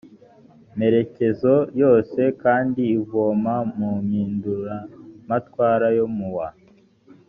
merekezo 0.79 1.53
yose 1.81 2.21
kandi 2.43 2.81
ivoma 2.97 3.55
mu 3.77 3.91
mpinduramatwara 4.05 5.87
yo 5.99 6.05
mu 6.15 6.27
wa 6.37 6.47